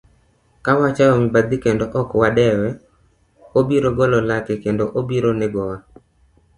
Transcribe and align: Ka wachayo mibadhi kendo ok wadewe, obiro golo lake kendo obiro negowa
Ka 0.63 0.71
wachayo 0.79 1.13
mibadhi 1.23 1.55
kendo 1.63 1.85
ok 1.99 2.09
wadewe, 2.21 2.69
obiro 3.59 3.89
golo 3.97 4.17
lake 4.29 4.53
kendo 4.63 4.83
obiro 4.99 5.29
negowa 5.39 5.77